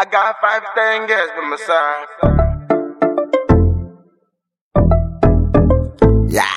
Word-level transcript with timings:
I 0.00 0.04
got 0.04 0.36
five 0.40 0.62
fingers 0.76 1.28
by 1.34 1.42
my 1.50 1.56
side. 1.56 2.06
Yeah. 6.30 6.54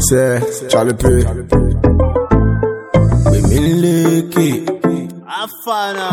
C'est 0.00 0.68
Charlie 0.68 0.94
P. 0.94 1.04
We 3.30 3.38
miliki. 3.42 4.66
Afana. 5.28 6.10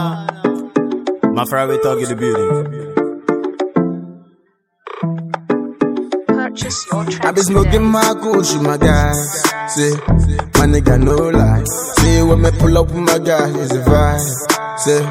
My 1.33 1.43
favorite 1.45 1.81
talk 1.81 1.97
in 1.97 2.09
the 2.09 2.15
building. 2.15 2.65
Purchase 6.27 6.85
your 6.91 7.03
I 7.25 7.31
be 7.31 7.41
smoking 7.41 7.83
my 7.83 8.13
kush 8.21 8.53
my 8.61 8.77
guys. 8.77 9.41
Say, 9.73 9.91
my 10.53 10.67
nigga 10.67 11.01
no 11.03 11.15
lie. 11.29 11.63
Say 11.97 12.21
when 12.21 12.41
me 12.43 12.51
pull 12.59 12.77
up 12.77 12.91
with 12.91 12.97
my 12.97 13.17
guys, 13.17 13.55
it's 13.55 13.73
a 13.73 13.79
vibe. 13.79 14.58
Say, 14.85 15.01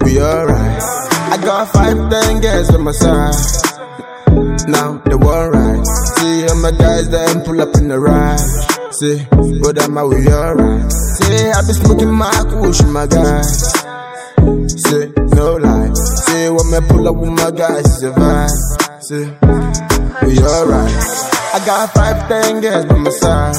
we 0.00 0.18
alright. 0.18 0.82
I 1.30 1.38
got 1.44 1.68
five 1.68 2.10
ten 2.10 2.40
girls 2.40 2.74
on 2.74 2.84
my 2.84 2.92
side. 2.92 3.34
Now 4.66 5.02
they 5.04 5.14
right. 5.14 5.86
See 6.16 6.48
all 6.48 6.56
my 6.56 6.70
guys 6.70 7.10
then 7.10 7.44
pull 7.44 7.60
up 7.60 7.74
in 7.76 7.88
the 7.88 7.98
ride. 7.98 8.40
Say, 8.92 9.26
but 9.60 9.82
I'm 9.82 9.98
out, 9.98 10.08
we 10.08 10.26
alright. 10.32 10.90
Say 11.20 11.50
I 11.50 11.60
be 11.68 11.74
smoking 11.74 12.14
my 12.14 12.32
kush 12.48 12.80
my 12.84 13.06
guys. 13.06 13.60
Say, 14.88 15.12
no 15.36 15.56
lie. 15.56 15.92
Say 16.24 16.48
when 16.48 16.70
me 16.70 16.88
pull 16.88 17.08
up 17.08 17.16
with 17.16 17.30
my 17.30 17.50
guys, 17.50 17.84
it's 17.84 18.02
a 18.02 18.10
vibe. 18.10 18.48
Say, 19.04 19.24
we 20.26 20.38
alright. 20.40 20.94
I 21.52 21.62
got 21.66 21.92
five 21.92 22.28
ten 22.28 22.60
girls 22.62 22.86
by 22.86 22.96
my 22.96 23.10
side. 23.10 23.54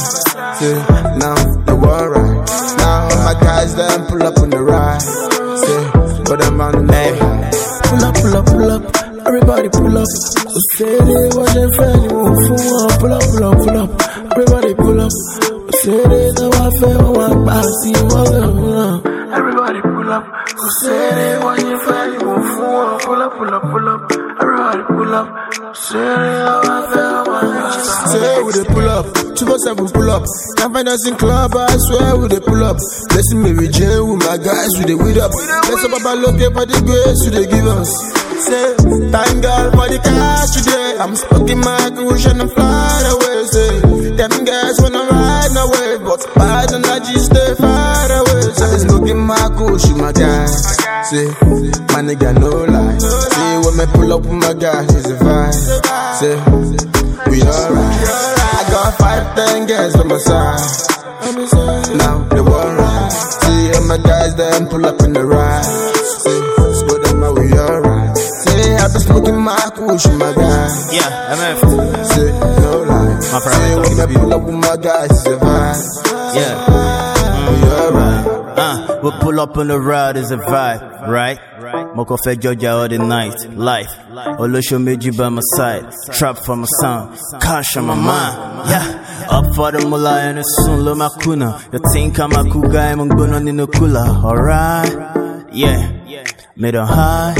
Say, 0.57 0.73
now 1.19 1.35
they. 1.65 1.75
Now 1.75 2.38
all 3.09 3.23
my 3.23 3.35
guys 3.41 3.75
then 3.75 4.05
pull 4.07 4.23
up 4.23 4.37
on 4.39 4.49
the 4.49 4.61
ride. 4.61 5.01
Say, 5.01 6.23
but 6.29 6.43
I'm 6.45 6.61
on 6.61 6.85
the 6.85 6.93
hey. 6.93 7.11
Pull 7.89 8.05
up, 8.05 8.15
pull 8.15 8.35
up, 8.37 8.45
pull 8.45 8.71
up. 8.71 8.83
Everybody 9.27 9.69
pull 9.69 9.97
up. 9.97 10.05
So 10.05 10.59
say 10.75 10.97
they 10.97 11.27
want 11.35 11.53
their 11.53 11.69
friend, 11.77 11.99
you 12.03 12.15
won't 12.17 12.37
fool. 12.47 12.89
Pull 12.99 13.13
up, 13.13 13.23
pull 13.29 13.43
up, 13.43 13.57
pull 13.57 13.77
up. 13.77 13.89
Everybody 14.31 14.73
pull 14.75 15.01
up. 15.01 15.11
So 15.11 15.71
say 15.81 16.01
they 16.09 16.31
know 16.37 16.49
I 16.53 16.69
feel 16.79 17.13
one 17.13 17.45
pass 17.45 17.73
you 17.85 18.03
up. 18.17 19.05
Everybody 19.37 19.81
pull 19.81 20.11
up. 20.11 20.23
So 20.49 20.67
say 20.81 21.13
they 21.15 21.37
want 21.43 21.59
your 21.61 21.79
friend, 21.79 22.13
you 22.13 22.27
won't 22.27 22.45
fool. 22.55 22.99
Pull 23.05 23.21
up, 23.21 23.31
pull 23.37 23.53
up, 23.53 23.61
pull 23.61 23.89
up. 23.89 24.11
Everybody 24.41 24.83
pull 24.87 25.15
up. 25.15 25.27
Say 25.75 25.97
they 25.99 26.37
know 26.45 26.61
I 26.63 26.77
feel 26.93 27.28
Say 27.69 28.41
we 28.41 28.51
dey 28.53 28.65
pull 28.65 28.89
up, 28.89 29.05
two 29.37 29.45
four 29.45 29.57
seven 29.59 29.87
pull 29.89 30.09
up. 30.09 30.23
Can't 30.57 30.73
find 30.73 30.87
us 30.89 31.07
in 31.07 31.15
club, 31.15 31.53
I 31.55 31.75
swear 31.89 32.17
we 32.17 32.27
dey 32.27 32.39
pull 32.39 32.63
up. 32.63 32.77
Blessing 33.09 33.43
me 33.43 33.53
with 33.53 33.71
J 33.73 33.99
with 34.01 34.19
my 34.25 34.37
guys, 34.37 34.69
we 34.79 34.85
dey 34.85 34.95
weed 34.97 35.17
up. 35.17 35.31
Bless 35.31 35.85
up 35.85 35.91
Baba 35.91 36.17
look 36.17 36.39
for 36.53 36.65
the 36.65 36.79
grace 36.81 37.21
we 37.25 37.29
dey 37.37 37.47
give 37.49 37.67
us. 37.67 37.89
Say, 38.39 38.73
thank 39.11 39.43
God 39.43 39.75
for 39.75 39.87
the 39.91 39.99
cash 39.99 40.55
today. 40.55 40.95
I'm 40.99 41.15
stuck 41.15 41.49
in 41.49 41.59
my 41.59 41.91
cruise 41.93 42.25
and 42.25 42.41
I'm 42.41 42.49
flying 42.49 43.07
away. 43.11 43.37
Say, 43.51 43.71
them 44.15 44.31
guys 44.47 44.75
wanna 44.79 45.03
ride 45.05 45.51
my 45.53 45.65
way, 45.69 45.97
but 46.03 46.21
bad 46.35 46.71
energy 46.73 47.19
stay 47.19 47.53
far 47.59 48.07
away. 48.09 48.43
I 48.49 48.65
be 48.73 48.79
smoking 48.87 49.19
my 49.19 49.37
with 49.59 49.97
my 49.97 50.11
guys. 50.11 50.55
Say, 51.11 51.25
my 51.93 52.01
nigga 52.01 52.31
no 52.39 52.49
lie. 52.65 52.97
Say, 52.97 53.57
when 53.63 53.75
me 53.77 53.85
pull 53.93 54.13
up 54.13 54.21
with 54.23 54.39
my 54.39 54.53
guys, 54.53 54.87
it's 54.95 55.09
a 55.09 55.15
vibe. 55.19 55.53
Say, 56.19 56.35
I 57.51 58.65
got 58.69 58.97
five 58.97 59.35
ten 59.35 59.67
girls 59.67 59.95
on 59.95 60.07
my 60.07 60.17
side. 60.17 60.89
Now 61.97 62.23
they 62.29 62.39
alright. 62.39 63.11
See 63.11 63.73
all 63.73 63.87
my 63.87 63.97
guys 63.97 64.35
then 64.35 64.67
pull 64.67 64.85
up 64.85 65.01
in 65.01 65.13
the 65.13 65.25
ride. 65.25 65.65
See, 65.65 66.41
split 66.79 67.03
them 67.03 67.23
out, 67.23 67.39
we 67.39 67.51
alright. 67.53 68.17
Say 68.17 68.75
I 68.75 68.87
be 68.93 68.99
smoking 68.99 69.41
my 69.41 69.57
kush 69.75 70.07
my 70.07 70.33
guys. 70.33 70.93
Yeah, 70.93 71.35
MF. 71.35 72.05
Say 72.05 72.31
no 72.61 72.83
lie. 72.83 73.19
My 73.31 73.39
talking 73.39 73.97
when 73.97 74.09
you. 74.11 74.19
pull 74.19 74.33
up 74.33 74.41
with 74.43 74.55
my 74.55 74.77
guys, 74.77 75.11
it's 75.11 75.25
a 75.25 75.37
vibe. 75.37 76.35
Yeah. 76.35 76.88
Pull 79.19 79.39
up 79.39 79.57
on 79.57 79.67
the 79.67 79.79
ride 79.79 80.17
is 80.17 80.31
a 80.31 80.37
vibe, 80.37 81.07
right? 81.07 81.37
Moko 81.95 82.17
fe 82.23 82.35
Georgia 82.35 82.71
all 82.71 82.87
the 82.87 82.97
night, 82.97 83.35
life. 83.53 83.91
Olosho 84.39 84.81
Meji 84.81 85.11
by 85.11 85.29
my 85.29 85.41
side, 85.55 85.91
trap 86.13 86.37
for 86.37 86.55
my 86.55 86.65
sound, 86.81 87.19
cash 87.41 87.75
on 87.75 87.85
my 87.85 87.95
mind. 87.95 88.69
Yeah, 88.69 89.27
up 89.29 89.55
for 89.55 89.71
the 89.71 89.79
mullah 89.85 90.19
and 90.21 90.41
soon 90.63 90.85
lo 90.85 90.95
makuna. 90.95 91.61
You 91.73 91.79
think 91.93 92.19
I'm 92.19 92.31
a 92.31 92.49
cool 92.49 92.69
guy, 92.69 92.91
I'm 92.91 93.09
gonna 93.09 93.39
need 93.39 93.55
no 93.55 93.67
cooler, 93.67 93.99
alright? 93.99 94.89
Yeah, 95.51 95.91
made 96.55 96.75
high, 96.75 97.35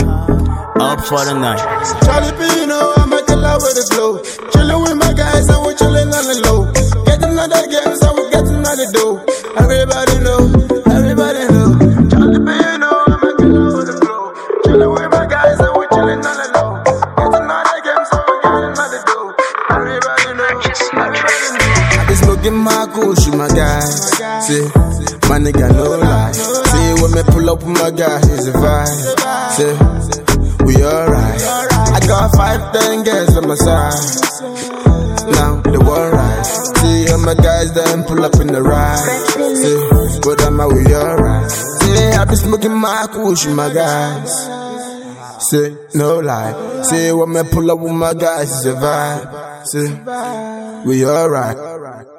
up 0.80 1.00
for 1.06 1.24
the 1.26 1.34
night. 1.34 1.60
Charlie 2.04 2.32
Pino, 2.38 2.94
I'm 2.98 3.14
a 3.14 3.22
killer 3.26 3.56
with 3.56 3.76
the 3.76 3.84
flow. 3.94 4.20
Chillin' 4.52 4.82
with 4.84 4.98
my 4.98 5.14
guys, 5.14 5.48
and 5.48 5.66
we 5.66 5.74
chillin' 5.74 6.12
on 6.12 6.26
the 6.28 6.36
low. 6.44 6.60
Getting 7.06 7.32
another 7.32 7.68
game, 7.68 7.96
so 7.98 8.14
we 8.16 8.30
getting 8.32 8.56
another 8.58 8.88
dough. 8.92 9.24
Everybody 9.58 10.09
smoking 22.40 22.64
my 22.64 22.86
kush 22.94 23.28
with 23.28 23.36
my 23.36 23.48
guys. 23.50 24.10
See, 24.48 24.64
my 25.28 25.38
nigga 25.40 25.70
no 25.76 25.98
lie. 25.98 26.32
See, 26.32 27.02
when 27.02 27.12
me 27.12 27.24
pull 27.24 27.50
up 27.50 27.60
with 27.60 27.82
my 27.82 27.92
guys, 27.92 28.26
it's 28.30 28.48
a 28.48 28.54
vibe. 28.54 28.88
See, 29.56 30.66
we 30.66 30.84
alright. 30.84 31.42
I 31.42 32.00
got 32.08 32.36
five 32.36 32.74
ten 32.74 33.04
girls 33.04 33.38
on 33.38 33.48
my 33.48 33.56
side. 33.56 33.94
Now 35.32 35.62
they 35.62 35.78
alright. 35.78 36.46
See, 36.46 37.12
all 37.12 37.20
my 37.20 37.36
guys 37.36 37.74
then 37.74 38.04
pull 38.04 38.24
up 38.24 38.36
in 38.36 38.48
the 38.48 38.62
ride. 38.62 38.98
See, 39.62 40.20
but 40.22 40.42
I'm 40.46 40.60
out, 40.60 40.74
we 40.74 40.86
alright. 40.94 41.52
See, 41.52 42.18
I 42.18 42.26
be 42.26 42.36
smoking 42.36 42.76
my 42.76 43.08
kush 43.12 43.46
with 43.46 43.56
my 43.56 43.74
guys. 43.74 44.69
Say, 45.40 45.76
no 45.96 46.20
lie. 46.20 46.84
Say, 46.84 47.12
when 47.14 47.32
me 47.32 47.42
pull 47.52 47.72
up 47.72 47.80
with 47.80 47.94
my 47.94 48.14
guys, 48.14 48.52
it's 48.52 48.66
a 48.66 48.74
vibe. 48.74 49.66
See, 49.68 50.88
we 50.88 51.06
alright. 51.06 52.19